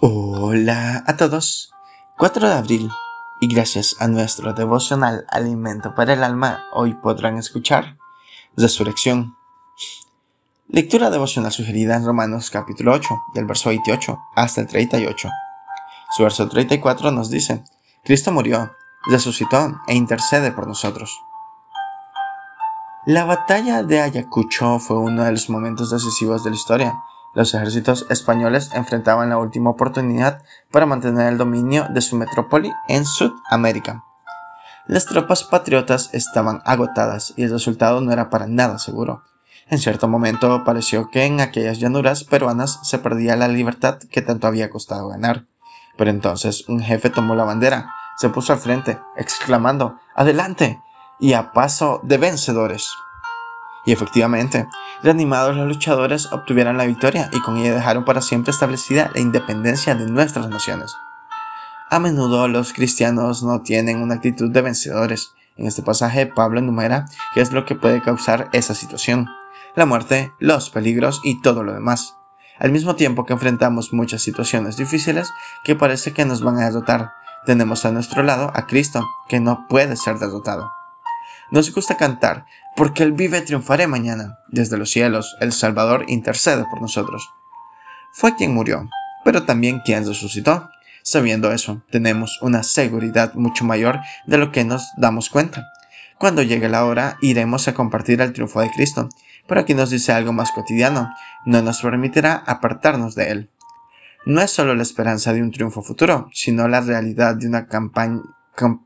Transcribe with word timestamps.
Hola 0.00 1.02
a 1.08 1.16
todos. 1.16 1.72
4 2.18 2.48
de 2.48 2.54
abril. 2.54 2.90
Y 3.40 3.48
gracias 3.52 3.96
a 3.98 4.06
nuestro 4.06 4.52
devocional 4.52 5.26
Alimento 5.28 5.96
para 5.96 6.12
el 6.12 6.22
Alma, 6.22 6.66
hoy 6.72 6.94
podrán 6.94 7.36
escuchar 7.36 7.96
Resurrección. 8.56 9.36
Lectura 10.68 11.10
devocional 11.10 11.50
sugerida 11.50 11.96
en 11.96 12.06
Romanos 12.06 12.48
capítulo 12.50 12.92
8, 12.92 13.08
del 13.34 13.46
verso 13.46 13.70
28 13.70 14.20
hasta 14.36 14.60
el 14.60 14.68
38. 14.68 15.30
Su 16.16 16.22
verso 16.22 16.48
34 16.48 17.10
nos 17.10 17.28
dice, 17.28 17.64
Cristo 18.04 18.30
murió, 18.30 18.70
resucitó 19.10 19.80
e 19.88 19.96
intercede 19.96 20.52
por 20.52 20.68
nosotros. 20.68 21.18
La 23.04 23.24
batalla 23.24 23.82
de 23.82 24.00
Ayacucho 24.00 24.78
fue 24.78 24.96
uno 24.96 25.24
de 25.24 25.32
los 25.32 25.50
momentos 25.50 25.90
decisivos 25.90 26.44
de 26.44 26.50
la 26.50 26.56
historia 26.56 26.94
los 27.38 27.54
ejércitos 27.54 28.04
españoles 28.10 28.70
enfrentaban 28.74 29.28
la 29.28 29.38
última 29.38 29.70
oportunidad 29.70 30.42
para 30.72 30.86
mantener 30.86 31.28
el 31.28 31.38
dominio 31.38 31.86
de 31.88 32.00
su 32.00 32.16
metrópoli 32.16 32.72
en 32.88 33.04
Sudamérica. 33.04 34.02
Las 34.88 35.06
tropas 35.06 35.44
patriotas 35.44 36.10
estaban 36.14 36.62
agotadas 36.64 37.34
y 37.36 37.44
el 37.44 37.52
resultado 37.52 38.00
no 38.00 38.10
era 38.10 38.28
para 38.28 38.48
nada 38.48 38.80
seguro. 38.80 39.22
En 39.68 39.78
cierto 39.78 40.08
momento 40.08 40.64
pareció 40.64 41.10
que 41.10 41.26
en 41.26 41.40
aquellas 41.40 41.78
llanuras 41.78 42.24
peruanas 42.24 42.80
se 42.82 42.98
perdía 42.98 43.36
la 43.36 43.46
libertad 43.46 43.98
que 44.10 44.20
tanto 44.20 44.48
había 44.48 44.68
costado 44.68 45.06
ganar. 45.06 45.46
Pero 45.96 46.10
entonces 46.10 46.68
un 46.68 46.80
jefe 46.80 47.08
tomó 47.08 47.36
la 47.36 47.44
bandera, 47.44 47.94
se 48.16 48.30
puso 48.30 48.52
al 48.52 48.58
frente, 48.58 48.98
exclamando 49.16 50.00
¡Adelante! 50.16 50.82
y 51.20 51.34
a 51.34 51.52
paso 51.52 52.00
de 52.02 52.18
vencedores. 52.18 52.90
Y 53.88 53.92
efectivamente, 53.92 54.68
reanimados 55.02 55.56
los 55.56 55.66
luchadores 55.66 56.30
obtuvieron 56.30 56.76
la 56.76 56.84
victoria 56.84 57.30
y 57.32 57.40
con 57.40 57.56
ella 57.56 57.72
dejaron 57.72 58.04
para 58.04 58.20
siempre 58.20 58.50
establecida 58.50 59.10
la 59.14 59.20
independencia 59.20 59.94
de 59.94 60.04
nuestras 60.04 60.50
naciones. 60.50 60.94
A 61.88 61.98
menudo 61.98 62.48
los 62.48 62.74
cristianos 62.74 63.42
no 63.42 63.62
tienen 63.62 64.02
una 64.02 64.16
actitud 64.16 64.50
de 64.50 64.60
vencedores. 64.60 65.32
En 65.56 65.66
este 65.66 65.80
pasaje 65.80 66.26
Pablo 66.26 66.58
enumera 66.58 67.06
qué 67.32 67.40
es 67.40 67.50
lo 67.50 67.64
que 67.64 67.76
puede 67.76 68.02
causar 68.02 68.50
esa 68.52 68.74
situación. 68.74 69.26
La 69.74 69.86
muerte, 69.86 70.34
los 70.38 70.68
peligros 70.68 71.22
y 71.24 71.40
todo 71.40 71.64
lo 71.64 71.72
demás. 71.72 72.14
Al 72.58 72.72
mismo 72.72 72.94
tiempo 72.94 73.24
que 73.24 73.32
enfrentamos 73.32 73.94
muchas 73.94 74.20
situaciones 74.20 74.76
difíciles 74.76 75.32
que 75.64 75.76
parece 75.76 76.12
que 76.12 76.26
nos 76.26 76.42
van 76.42 76.58
a 76.58 76.66
derrotar, 76.66 77.12
tenemos 77.46 77.86
a 77.86 77.90
nuestro 77.90 78.22
lado 78.22 78.52
a 78.54 78.66
Cristo, 78.66 79.02
que 79.30 79.40
no 79.40 79.64
puede 79.66 79.96
ser 79.96 80.18
derrotado. 80.18 80.77
Nos 81.50 81.74
gusta 81.74 81.96
cantar, 81.96 82.44
porque 82.76 83.02
Él 83.02 83.12
vive 83.12 83.40
triunfaré 83.40 83.86
mañana. 83.86 84.38
Desde 84.48 84.76
los 84.76 84.90
cielos, 84.90 85.36
el 85.40 85.52
Salvador 85.52 86.04
intercede 86.08 86.64
por 86.68 86.82
nosotros. 86.82 87.30
Fue 88.12 88.36
quien 88.36 88.52
murió, 88.52 88.88
pero 89.24 89.44
también 89.44 89.80
quien 89.80 90.06
resucitó. 90.06 90.68
Sabiendo 91.02 91.50
eso, 91.52 91.82
tenemos 91.90 92.38
una 92.42 92.62
seguridad 92.62 93.32
mucho 93.34 93.64
mayor 93.64 94.00
de 94.26 94.36
lo 94.36 94.52
que 94.52 94.64
nos 94.64 94.90
damos 94.98 95.30
cuenta. 95.30 95.66
Cuando 96.18 96.42
llegue 96.42 96.68
la 96.68 96.84
hora, 96.84 97.16
iremos 97.22 97.66
a 97.66 97.74
compartir 97.74 98.20
el 98.20 98.32
triunfo 98.32 98.60
de 98.60 98.70
Cristo, 98.70 99.08
pero 99.46 99.62
aquí 99.62 99.72
nos 99.72 99.88
dice 99.88 100.12
algo 100.12 100.34
más 100.34 100.50
cotidiano, 100.52 101.14
no 101.46 101.62
nos 101.62 101.80
permitirá 101.80 102.42
apartarnos 102.46 103.14
de 103.14 103.30
Él. 103.30 103.50
No 104.26 104.42
es 104.42 104.50
solo 104.50 104.74
la 104.74 104.82
esperanza 104.82 105.32
de 105.32 105.40
un 105.40 105.50
triunfo 105.50 105.80
futuro, 105.80 106.28
sino 106.34 106.68
la 106.68 106.82
realidad 106.82 107.36
de 107.36 107.46
una 107.46 107.66
campaña 107.66 108.20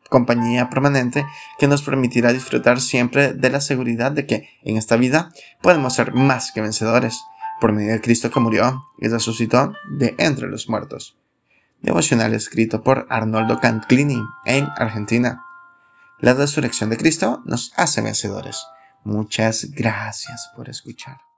compañía 0.09 0.69
permanente 0.70 1.27
que 1.59 1.69
nos 1.69 1.83
permitirá 1.83 2.33
disfrutar 2.33 2.81
siempre 2.81 3.33
de 3.33 3.51
la 3.51 3.61
seguridad 3.61 4.12
de 4.12 4.27
que 4.27 4.48
en 4.62 4.77
esta 4.77 4.97
vida 4.97 5.31
podemos 5.61 5.95
ser 5.95 6.12
más 6.14 6.53
que 6.53 6.61
vencedores 6.61 7.20
por 7.61 7.73
medio 7.73 7.92
de 7.92 8.01
Cristo 8.01 8.31
que 8.31 8.41
murió 8.41 8.84
y 8.98 9.09
resucitó 9.09 9.73
de 9.91 10.14
entre 10.19 10.48
los 10.48 10.69
muertos. 10.69 11.17
Devocional 11.81 12.34
escrito 12.34 12.83
por 12.83 13.06
Arnoldo 13.11 13.59
Cantlini 13.61 14.23
en 14.45 14.69
Argentina. 14.77 15.45
La 16.20 16.34
resurrección 16.34 16.91
de 16.91 16.97
Cristo 16.97 17.42
nos 17.45 17.73
hace 17.77 18.01
vencedores. 18.01 18.64
Muchas 19.05 19.70
gracias 19.73 20.51
por 20.55 20.68
escuchar. 20.68 21.32